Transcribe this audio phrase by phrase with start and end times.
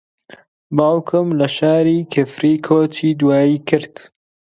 [0.77, 3.93] باوکم لە شاری کفری کۆچی دوایی کرد.